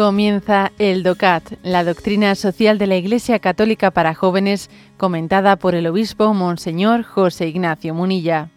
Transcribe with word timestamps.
Comienza 0.00 0.72
el 0.78 1.02
DOCAT, 1.02 1.58
la 1.62 1.84
doctrina 1.84 2.34
social 2.34 2.78
de 2.78 2.86
la 2.86 2.96
Iglesia 2.96 3.38
Católica 3.38 3.90
para 3.90 4.14
jóvenes, 4.14 4.70
comentada 4.96 5.56
por 5.56 5.74
el 5.74 5.86
obispo 5.86 6.32
Monseñor 6.32 7.02
José 7.02 7.48
Ignacio 7.48 7.92
Munilla. 7.92 8.48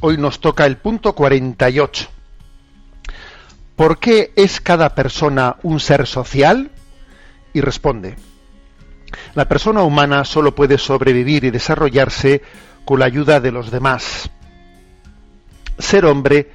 Hoy 0.00 0.16
nos 0.16 0.40
toca 0.40 0.64
el 0.64 0.78
punto 0.78 1.14
48. 1.14 2.08
¿Por 3.76 3.98
qué 3.98 4.32
es 4.36 4.58
cada 4.62 4.94
persona 4.94 5.56
un 5.62 5.80
ser 5.80 6.06
social? 6.06 6.70
Y 7.52 7.60
responde, 7.60 8.16
la 9.34 9.46
persona 9.46 9.82
humana 9.82 10.24
solo 10.24 10.54
puede 10.54 10.78
sobrevivir 10.78 11.44
y 11.44 11.50
desarrollarse 11.50 12.42
con 12.84 13.00
la 13.00 13.06
ayuda 13.06 13.40
de 13.40 13.52
los 13.52 13.70
demás. 13.70 14.30
Ser 15.78 16.06
hombre 16.06 16.50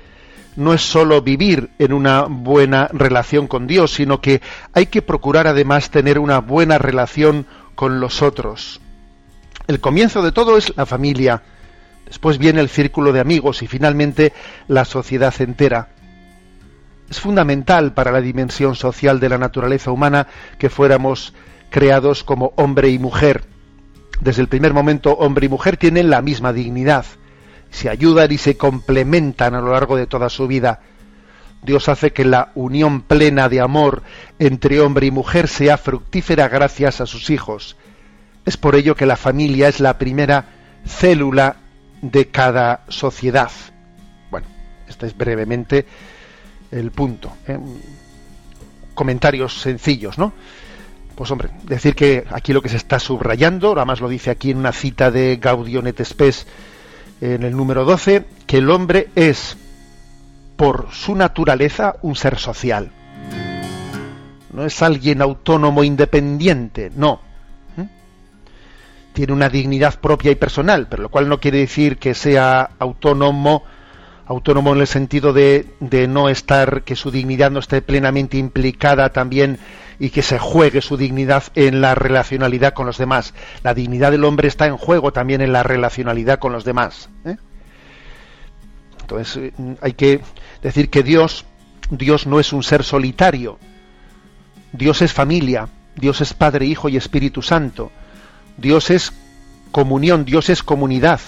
no 0.55 0.73
es 0.73 0.81
solo 0.81 1.21
vivir 1.21 1.69
en 1.79 1.93
una 1.93 2.23
buena 2.23 2.89
relación 2.91 3.47
con 3.47 3.67
Dios, 3.67 3.93
sino 3.93 4.21
que 4.21 4.41
hay 4.73 4.87
que 4.87 5.01
procurar 5.01 5.47
además 5.47 5.89
tener 5.89 6.19
una 6.19 6.39
buena 6.39 6.77
relación 6.77 7.45
con 7.75 7.99
los 7.99 8.21
otros. 8.21 8.81
El 9.67 9.79
comienzo 9.79 10.21
de 10.21 10.31
todo 10.31 10.57
es 10.57 10.75
la 10.75 10.85
familia, 10.85 11.43
después 12.05 12.37
viene 12.37 12.59
el 12.59 12.69
círculo 12.69 13.13
de 13.13 13.21
amigos 13.21 13.61
y 13.61 13.67
finalmente 13.67 14.33
la 14.67 14.85
sociedad 14.85 15.33
entera. 15.39 15.89
Es 17.09 17.19
fundamental 17.19 17.93
para 17.93 18.11
la 18.11 18.21
dimensión 18.21 18.75
social 18.75 19.19
de 19.19 19.29
la 19.29 19.37
naturaleza 19.37 19.91
humana 19.91 20.27
que 20.57 20.69
fuéramos 20.69 21.33
creados 21.71 22.23
como 22.23 22.53
hombre 22.57 22.89
y 22.89 22.99
mujer. 22.99 23.45
Desde 24.19 24.43
el 24.43 24.47
primer 24.47 24.73
momento, 24.73 25.13
hombre 25.13 25.47
y 25.47 25.49
mujer 25.49 25.77
tienen 25.77 26.11
la 26.11 26.21
misma 26.21 26.53
dignidad. 26.53 27.05
Se 27.71 27.89
ayudan 27.89 28.31
y 28.31 28.37
se 28.37 28.57
complementan 28.57 29.55
a 29.55 29.61
lo 29.61 29.71
largo 29.71 29.95
de 29.95 30.05
toda 30.05 30.29
su 30.29 30.45
vida. 30.45 30.81
Dios 31.63 31.89
hace 31.89 32.11
que 32.11 32.25
la 32.25 32.51
unión 32.53 33.01
plena 33.01 33.49
de 33.49 33.61
amor 33.61 34.03
entre 34.37 34.79
hombre 34.81 35.07
y 35.07 35.11
mujer 35.11 35.47
sea 35.47 35.77
fructífera 35.77 36.47
gracias 36.49 37.01
a 37.01 37.07
sus 37.07 37.29
hijos. 37.29 37.77
Es 38.45 38.57
por 38.57 38.75
ello 38.75 38.95
que 38.95 39.05
la 39.05 39.15
familia 39.15 39.67
es 39.67 39.79
la 39.79 39.97
primera 39.97 40.45
célula 40.85 41.55
de 42.01 42.27
cada 42.27 42.83
sociedad. 42.89 43.51
Bueno, 44.29 44.47
este 44.87 45.07
es 45.07 45.15
brevemente 45.15 45.85
el 46.71 46.91
punto. 46.91 47.31
¿eh? 47.47 47.59
Comentarios 48.93 49.61
sencillos, 49.61 50.17
¿no? 50.17 50.33
Pues 51.21 51.29
hombre, 51.29 51.49
decir 51.61 51.93
que 51.93 52.25
aquí 52.31 52.51
lo 52.51 52.63
que 52.63 52.69
se 52.69 52.77
está 52.77 52.97
subrayando, 52.97 53.73
además 53.73 54.01
lo 54.01 54.09
dice 54.09 54.31
aquí 54.31 54.49
en 54.49 54.57
una 54.57 54.71
cita 54.71 55.11
de 55.11 55.35
Gaudium 55.35 55.85
et 55.85 56.03
Spes 56.03 56.47
en 57.21 57.43
el 57.43 57.55
número 57.55 57.85
12, 57.85 58.25
que 58.47 58.57
el 58.57 58.71
hombre 58.71 59.09
es 59.13 59.55
por 60.55 60.87
su 60.91 61.13
naturaleza 61.13 61.97
un 62.01 62.15
ser 62.15 62.39
social. 62.39 62.89
No 64.51 64.65
es 64.65 64.81
alguien 64.81 65.21
autónomo 65.21 65.83
independiente, 65.83 66.91
no. 66.95 67.21
¿Mm? 67.77 67.83
Tiene 69.13 69.33
una 69.33 69.49
dignidad 69.49 69.99
propia 69.99 70.31
y 70.31 70.35
personal, 70.35 70.87
pero 70.89 71.03
lo 71.03 71.09
cual 71.09 71.29
no 71.29 71.39
quiere 71.39 71.59
decir 71.59 71.99
que 71.99 72.15
sea 72.15 72.71
autónomo 72.79 73.63
autónomo 74.25 74.73
en 74.73 74.81
el 74.81 74.87
sentido 74.87 75.33
de, 75.33 75.67
de, 75.81 76.07
no 76.07 76.29
estar, 76.29 76.83
que 76.83 76.95
su 76.95 77.11
dignidad 77.11 77.51
no 77.51 77.59
esté 77.59 77.81
plenamente 77.81 78.37
implicada 78.37 79.09
también 79.09 79.59
y 80.01 80.09
que 80.09 80.23
se 80.23 80.39
juegue 80.39 80.81
su 80.81 80.97
dignidad 80.97 81.43
en 81.53 81.79
la 81.79 81.93
relacionalidad 81.93 82.73
con 82.73 82.87
los 82.87 82.97
demás. 82.97 83.35
La 83.61 83.75
dignidad 83.75 84.09
del 84.09 84.23
hombre 84.23 84.47
está 84.47 84.65
en 84.65 84.75
juego 84.75 85.13
también 85.13 85.41
en 85.41 85.53
la 85.53 85.61
relacionalidad 85.61 86.39
con 86.39 86.53
los 86.53 86.65
demás. 86.65 87.09
¿eh? 87.23 87.37
Entonces 89.01 89.37
eh, 89.37 89.75
hay 89.79 89.93
que 89.93 90.21
decir 90.63 90.89
que 90.89 91.03
Dios, 91.03 91.45
Dios 91.91 92.25
no 92.25 92.39
es 92.39 92.51
un 92.51 92.63
ser 92.63 92.83
solitario. 92.83 93.59
Dios 94.73 95.03
es 95.03 95.13
familia, 95.13 95.69
Dios 95.95 96.19
es 96.21 96.33
Padre, 96.33 96.65
Hijo 96.65 96.89
y 96.89 96.97
Espíritu 96.97 97.43
Santo. 97.43 97.91
Dios 98.57 98.89
es 98.89 99.13
comunión, 99.71 100.25
Dios 100.25 100.49
es 100.49 100.63
comunidad. 100.63 101.19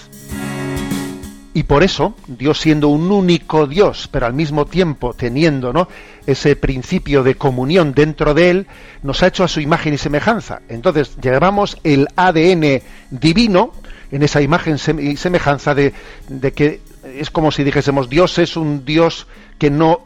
Y 1.56 1.62
por 1.62 1.84
eso, 1.84 2.16
Dios 2.26 2.60
siendo 2.60 2.88
un 2.88 3.12
único 3.12 3.68
Dios, 3.68 4.08
pero 4.10 4.26
al 4.26 4.34
mismo 4.34 4.66
tiempo 4.66 5.14
teniendo 5.14 5.72
¿no? 5.72 5.86
ese 6.26 6.56
principio 6.56 7.22
de 7.22 7.36
comunión 7.36 7.94
dentro 7.94 8.34
de 8.34 8.50
Él, 8.50 8.66
nos 9.04 9.22
ha 9.22 9.28
hecho 9.28 9.44
a 9.44 9.48
su 9.48 9.60
imagen 9.60 9.94
y 9.94 9.98
semejanza. 9.98 10.62
Entonces, 10.68 11.16
llevamos 11.22 11.78
el 11.84 12.08
ADN 12.16 12.82
divino 13.10 13.72
en 14.10 14.24
esa 14.24 14.42
imagen 14.42 14.78
y 15.00 15.16
semejanza 15.16 15.76
de, 15.76 15.94
de 16.28 16.52
que 16.52 16.80
es 17.04 17.30
como 17.30 17.52
si 17.52 17.62
dijésemos, 17.62 18.10
Dios 18.10 18.36
es 18.38 18.56
un 18.56 18.84
Dios 18.84 19.28
que 19.56 19.70
no 19.70 20.00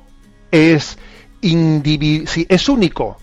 es 0.51 0.99
individual, 1.41 2.47
es 2.49 2.69
único, 2.69 3.17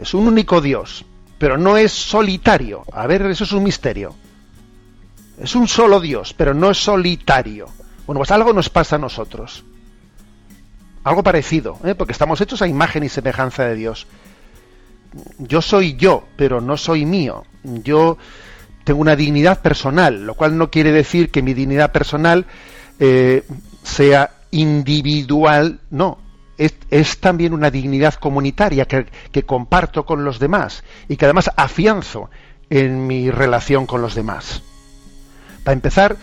es 0.00 0.14
un 0.14 0.26
único 0.26 0.62
Dios, 0.62 1.04
pero 1.38 1.58
no 1.58 1.76
es 1.76 1.92
solitario. 1.92 2.82
A 2.92 3.06
ver, 3.06 3.22
eso 3.26 3.44
es 3.44 3.52
un 3.52 3.64
misterio. 3.64 4.14
Es 5.38 5.54
un 5.54 5.68
solo 5.68 6.00
Dios, 6.00 6.34
pero 6.34 6.54
no 6.54 6.70
es 6.70 6.78
solitario. 6.78 7.66
Bueno, 8.06 8.20
pues 8.20 8.30
algo 8.30 8.52
nos 8.52 8.70
pasa 8.70 8.96
a 8.96 8.98
nosotros. 8.98 9.64
Algo 11.04 11.22
parecido, 11.22 11.78
¿eh? 11.84 11.94
porque 11.94 12.12
estamos 12.12 12.40
hechos 12.40 12.62
a 12.62 12.66
imagen 12.66 13.04
y 13.04 13.08
semejanza 13.08 13.64
de 13.64 13.74
Dios. 13.74 14.06
Yo 15.38 15.62
soy 15.62 15.96
yo, 15.96 16.24
pero 16.36 16.60
no 16.60 16.76
soy 16.76 17.04
mío. 17.04 17.44
Yo 17.62 18.18
tengo 18.84 19.00
una 19.00 19.16
dignidad 19.16 19.62
personal, 19.62 20.24
lo 20.24 20.34
cual 20.34 20.56
no 20.56 20.70
quiere 20.70 20.92
decir 20.92 21.30
que 21.30 21.42
mi 21.42 21.54
dignidad 21.54 21.92
personal 21.92 22.46
eh, 22.98 23.44
sea 23.82 24.30
individual, 24.50 25.80
no. 25.90 26.18
Es, 26.58 26.74
es, 26.90 27.18
también 27.18 27.52
una 27.52 27.70
dignidad 27.70 28.14
comunitaria 28.14 28.86
que, 28.86 29.06
que 29.30 29.42
comparto 29.42 30.06
con 30.06 30.24
los 30.24 30.38
demás 30.38 30.84
y 31.06 31.16
que 31.16 31.26
además 31.26 31.50
afianzo 31.56 32.30
en 32.70 33.06
mi 33.06 33.30
relación 33.30 33.86
con 33.86 34.00
los 34.00 34.14
demás. 34.14 34.62
Para 35.66 35.74
empezar, 35.74 36.16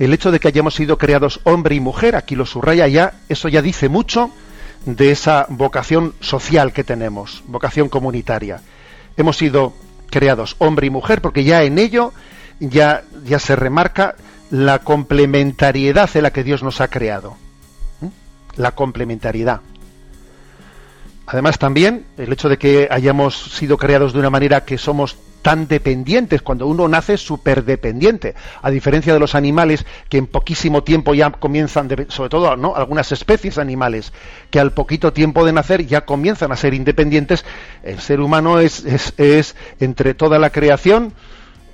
el 0.00 0.12
hecho 0.12 0.32
de 0.32 0.40
que 0.40 0.48
hayamos 0.48 0.74
sido 0.74 0.98
creados 0.98 1.38
hombre 1.44 1.76
y 1.76 1.80
mujer, 1.80 2.16
aquí 2.16 2.34
lo 2.34 2.44
subraya 2.44 2.88
ya, 2.88 3.20
eso 3.28 3.48
ya 3.48 3.62
dice 3.62 3.88
mucho 3.88 4.32
de 4.84 5.12
esa 5.12 5.46
vocación 5.48 6.12
social 6.18 6.72
que 6.72 6.82
tenemos, 6.82 7.44
vocación 7.46 7.88
comunitaria. 7.88 8.62
Hemos 9.16 9.36
sido 9.36 9.74
creados 10.10 10.56
hombre 10.58 10.88
y 10.88 10.90
mujer 10.90 11.22
porque 11.22 11.44
ya 11.44 11.62
en 11.62 11.78
ello 11.78 12.12
ya, 12.58 13.04
ya 13.24 13.38
se 13.38 13.54
remarca 13.54 14.16
la 14.50 14.80
complementariedad 14.80 16.10
en 16.12 16.24
la 16.24 16.32
que 16.32 16.42
Dios 16.42 16.64
nos 16.64 16.80
ha 16.80 16.88
creado. 16.88 17.36
La 18.56 18.72
complementariedad. 18.72 19.60
Además 21.26 21.60
también 21.60 22.06
el 22.18 22.32
hecho 22.32 22.48
de 22.48 22.58
que 22.58 22.88
hayamos 22.90 23.40
sido 23.56 23.78
creados 23.78 24.14
de 24.14 24.18
una 24.18 24.30
manera 24.30 24.64
que 24.64 24.78
somos 24.78 25.16
tan 25.44 25.68
dependientes, 25.68 26.40
cuando 26.40 26.66
uno 26.66 26.88
nace 26.88 27.18
súper 27.18 27.66
dependiente, 27.66 28.34
a 28.62 28.70
diferencia 28.70 29.12
de 29.12 29.20
los 29.20 29.34
animales 29.34 29.84
que 30.08 30.16
en 30.16 30.26
poquísimo 30.26 30.82
tiempo 30.82 31.12
ya 31.12 31.30
comienzan, 31.32 31.90
sobre 32.08 32.30
todo 32.30 32.56
¿no? 32.56 32.74
algunas 32.74 33.12
especies 33.12 33.58
animales, 33.58 34.14
que 34.48 34.58
al 34.58 34.72
poquito 34.72 35.12
tiempo 35.12 35.44
de 35.44 35.52
nacer 35.52 35.86
ya 35.86 36.06
comienzan 36.06 36.50
a 36.50 36.56
ser 36.56 36.72
independientes, 36.72 37.44
el 37.82 38.00
ser 38.00 38.20
humano 38.20 38.58
es, 38.58 38.84
es, 39.18 39.54
entre 39.80 40.14
toda 40.14 40.38
la 40.38 40.48
creación, 40.48 41.12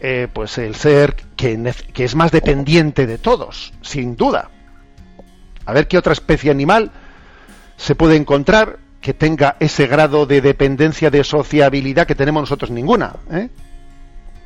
eh, 0.01 0.27
pues 0.33 0.59
el 0.59 0.75
ser 0.75 1.15
que, 1.37 1.73
que 1.93 2.05
es 2.05 2.17
más 2.17 2.33
dependiente 2.33 3.07
de 3.07 3.19
todos, 3.19 3.73
sin 3.83 4.17
duda. 4.17 4.51
A 5.65 5.73
ver 5.73 5.87
qué 5.87 5.97
otra 5.97 6.13
especie 6.13 6.51
animal 6.51 6.91
se 7.77 7.95
puede 7.95 8.17
encontrar 8.17 8.81
que 9.01 9.15
tenga 9.15 9.57
ese 9.61 9.87
grado 9.87 10.27
de 10.27 10.41
dependencia, 10.41 11.11
de 11.11 11.25
sociabilidad 11.25 12.07
que 12.07 12.15
tenemos 12.15 12.43
nosotros 12.43 12.71
ninguna. 12.71 13.17
¿eh? 13.31 13.49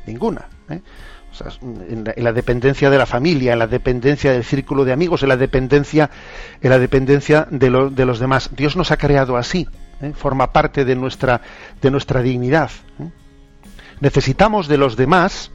Ninguna. 0.06 0.48
¿eh? 0.70 0.80
Sea, 1.32 1.48
en, 1.60 2.04
la, 2.04 2.14
en, 2.16 2.24
la, 2.24 2.32
dependencia 2.32 2.90
de 2.90 2.98
la 2.98 3.06
familia, 3.06 3.54
en 3.54 3.58
la 3.58 3.66
dependencia 3.66 4.30
del 4.30 4.44
círculo 4.44 4.84
de 4.84 4.92
amigos, 4.92 5.24
en 5.24 5.30
la 5.30 5.36
dependencia, 5.36 6.08
en 6.62 6.70
la 6.70 6.78
dependencia 6.78 7.48
de, 7.50 7.90
de 7.90 8.04
los 8.06 8.20
demás. 8.20 8.50
Dios 8.54 8.76
nos 8.76 8.92
ha 8.92 8.96
creado 8.96 9.36
así. 9.36 9.66
¿eh? 10.00 10.12
Forma 10.14 10.52
parte 10.52 10.84
de 10.84 10.94
nuestra, 10.94 11.40
de 11.82 11.90
nuestra 11.90 12.22
dignidad. 12.22 12.70
Necesitamos 14.00 14.68
de 14.68 14.76
los 14.76 14.96
demás 14.96 15.50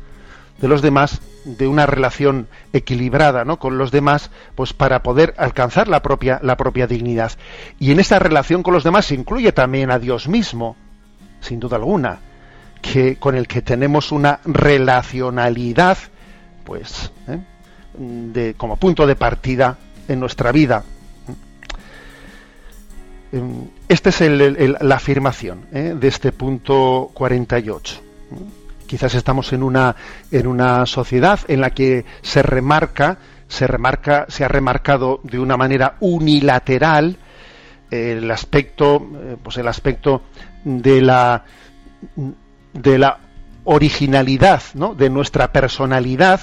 de 0.62 0.68
los 0.68 0.82
demás 0.82 1.22
de 1.46 1.68
una 1.68 1.86
relación 1.86 2.48
equilibrada 2.74 3.46
¿no? 3.46 3.58
con 3.60 3.78
los 3.78 3.92
demás 3.92 4.30
pues 4.56 4.74
para 4.74 5.02
poder 5.04 5.34
alcanzar 5.38 5.88
la 5.88 6.02
propia 6.02 6.40
la 6.44 6.58
propia 6.58 6.88
dignidad 6.88 7.32
y 7.80 7.92
en 7.92 8.00
esa 8.00 8.20
relación 8.20 8.64
con 8.64 8.74
los 8.74 8.84
demás 8.84 9.06
se 9.06 9.16
incluye 9.16 9.52
también 9.52 9.92
a 9.92 10.00
Dios 10.00 10.28
mismo 10.28 10.76
sin 11.42 11.60
duda 11.60 11.78
alguna 11.78 12.20
que 12.82 13.18
con 13.18 13.36
el 13.36 13.48
que 13.48 13.62
tenemos 13.62 14.12
una 14.12 14.40
relacionalidad 14.46 15.98
pues 16.66 17.12
¿eh? 17.28 17.40
de 17.98 18.54
como 18.56 18.78
punto 18.78 19.08
de 19.08 19.16
partida 19.16 19.78
en 20.08 20.20
nuestra 20.20 20.52
vida 20.52 20.84
esta 23.88 24.10
es 24.10 24.22
el, 24.22 24.78
la 24.82 24.96
afirmación 24.96 25.68
¿eh? 25.72 25.96
de 25.98 26.08
este 26.08 26.32
punto 26.32 27.12
48 27.14 28.02
Quizás 28.90 29.14
estamos 29.14 29.54
en 29.54 29.62
una, 29.62 29.96
en 30.32 30.48
una 30.48 30.88
sociedad 30.88 31.40
en 31.48 31.62
la 31.62 31.70
que 31.70 32.06
se 32.24 32.42
remarca, 32.42 33.20
se 33.48 33.68
remarca, 33.68 34.26
se 34.30 34.44
ha 34.44 34.48
remarcado 34.48 35.20
de 35.22 35.38
una 35.38 35.58
manera 35.58 35.98
unilateral 36.00 37.16
el 37.92 38.32
aspecto, 38.32 39.08
eh, 39.14 39.38
pues 39.44 39.58
el 39.58 39.68
aspecto 39.68 40.24
de 40.64 41.02
la 41.02 41.46
de 42.74 42.98
la 42.98 43.20
originalidad, 43.66 44.64
¿no? 44.74 44.96
de 44.96 45.12
nuestra 45.12 45.52
personalidad, 45.52 46.42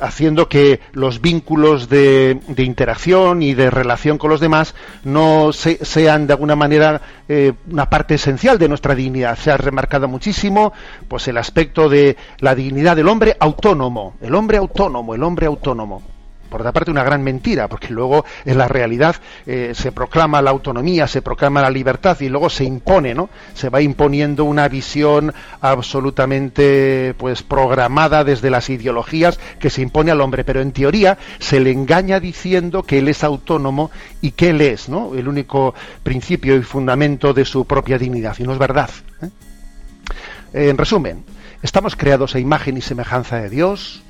haciendo 0.00 0.48
que 0.48 0.80
los 0.92 1.20
vínculos 1.20 1.88
de, 1.88 2.40
interacción 2.58 3.42
y 3.42 3.54
de 3.54 3.70
relación 3.70 4.18
con 4.18 4.30
los 4.30 4.40
demás 4.40 4.74
no 5.04 5.52
sean 5.52 6.26
de 6.26 6.32
alguna 6.32 6.56
manera 6.56 7.00
eh, 7.28 7.52
una 7.70 7.88
parte 7.88 8.14
esencial 8.14 8.58
de 8.58 8.68
nuestra 8.68 8.94
dignidad. 8.94 9.38
Se 9.38 9.50
ha 9.50 9.56
remarcado 9.56 10.08
muchísimo 10.08 10.72
pues 11.08 11.28
el 11.28 11.38
aspecto 11.38 11.88
de 11.88 12.16
la 12.38 12.54
dignidad 12.54 12.96
del 12.96 13.08
hombre 13.08 13.36
autónomo, 13.38 14.14
el 14.20 14.34
hombre 14.34 14.58
autónomo, 14.58 15.14
el 15.14 15.22
hombre 15.22 15.46
autónomo 15.46 16.11
por 16.52 16.60
otra 16.60 16.72
parte 16.72 16.90
una 16.90 17.02
gran 17.02 17.22
mentira, 17.22 17.66
porque 17.66 17.88
luego 17.88 18.26
en 18.44 18.58
la 18.58 18.68
realidad 18.68 19.16
eh, 19.46 19.72
se 19.74 19.90
proclama 19.90 20.42
la 20.42 20.50
autonomía, 20.50 21.06
se 21.06 21.22
proclama 21.22 21.62
la 21.62 21.70
libertad 21.70 22.20
y 22.20 22.28
luego 22.28 22.50
se 22.50 22.64
impone, 22.64 23.14
¿no? 23.14 23.30
Se 23.54 23.70
va 23.70 23.80
imponiendo 23.80 24.44
una 24.44 24.68
visión 24.68 25.32
absolutamente 25.62 27.14
pues 27.16 27.42
programada 27.42 28.22
desde 28.22 28.50
las 28.50 28.68
ideologías 28.68 29.40
que 29.58 29.70
se 29.70 29.80
impone 29.80 30.10
al 30.10 30.20
hombre, 30.20 30.44
pero 30.44 30.60
en 30.60 30.72
teoría 30.72 31.16
se 31.38 31.58
le 31.58 31.70
engaña 31.70 32.20
diciendo 32.20 32.82
que 32.82 32.98
él 32.98 33.08
es 33.08 33.24
autónomo 33.24 33.90
y 34.20 34.32
que 34.32 34.50
él 34.50 34.60
es, 34.60 34.90
¿no? 34.90 35.14
El 35.14 35.28
único 35.28 35.74
principio 36.02 36.54
y 36.54 36.62
fundamento 36.62 37.32
de 37.32 37.46
su 37.46 37.64
propia 37.64 37.96
dignidad 37.96 38.36
y 38.38 38.42
no 38.42 38.52
es 38.52 38.58
verdad. 38.58 38.90
¿eh? 39.22 40.68
En 40.68 40.76
resumen, 40.76 41.24
estamos 41.62 41.96
creados 41.96 42.34
a 42.34 42.40
imagen 42.40 42.76
y 42.76 42.82
semejanza 42.82 43.40
de 43.40 43.48
Dios. 43.48 44.02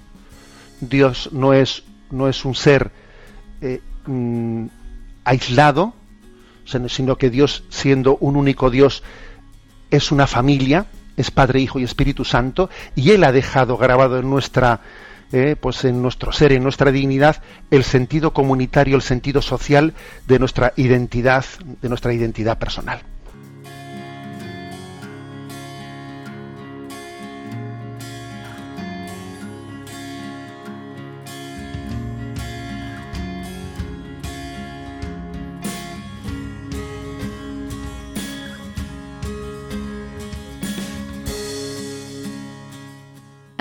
Dios 0.80 1.28
no 1.30 1.52
es 1.52 1.84
no 2.12 2.28
es 2.28 2.44
un 2.44 2.54
ser 2.54 2.92
eh, 3.60 3.80
mm, 4.06 4.66
aislado, 5.24 5.94
sino 6.64 7.16
que 7.16 7.30
Dios, 7.30 7.64
siendo 7.70 8.16
un 8.18 8.36
único 8.36 8.70
Dios, 8.70 9.02
es 9.90 10.12
una 10.12 10.26
familia, 10.26 10.86
es 11.16 11.30
Padre, 11.30 11.60
Hijo 11.60 11.78
y 11.78 11.84
Espíritu 11.84 12.24
Santo, 12.24 12.70
y 12.94 13.10
Él 13.10 13.24
ha 13.24 13.32
dejado 13.32 13.76
grabado 13.76 14.18
en 14.18 14.30
nuestra, 14.30 14.80
eh, 15.32 15.56
pues 15.60 15.84
en 15.84 16.00
nuestro 16.00 16.32
ser, 16.32 16.52
en 16.52 16.62
nuestra 16.62 16.92
dignidad, 16.92 17.42
el 17.70 17.84
sentido 17.84 18.32
comunitario, 18.32 18.96
el 18.96 19.02
sentido 19.02 19.42
social 19.42 19.92
de 20.26 20.38
nuestra 20.38 20.72
identidad, 20.76 21.44
de 21.80 21.88
nuestra 21.88 22.12
identidad 22.12 22.58
personal. 22.58 23.02